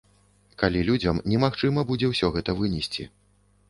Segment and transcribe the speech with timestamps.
[0.63, 3.13] Калі людзям немагчыма будзе ўсё гэта вынесці.